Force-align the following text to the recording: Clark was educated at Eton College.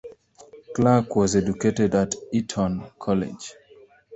Clark 0.75 1.15
was 1.15 1.35
educated 1.35 1.93
at 1.93 2.15
Eton 2.33 2.89
College. 2.97 3.53